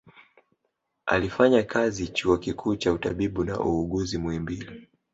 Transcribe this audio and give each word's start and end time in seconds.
Alifanya 1.05 1.63
kazi 1.63 2.07
chuo 2.07 2.37
kikuu 2.37 2.75
cha 2.75 2.93
utabibu 2.93 3.43
na 3.43 3.59
uuguzi 3.59 4.17
muhimbili 4.17 4.87